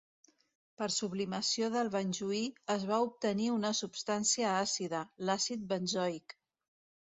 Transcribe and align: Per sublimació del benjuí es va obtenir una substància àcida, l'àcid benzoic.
Per 0.81 0.85
sublimació 0.93 1.69
del 1.75 1.91
benjuí 1.97 2.39
es 2.77 2.87
va 2.93 2.99
obtenir 3.09 3.51
una 3.59 3.73
substància 3.83 4.57
àcida, 4.65 5.05
l'àcid 5.31 5.71
benzoic. 5.77 6.39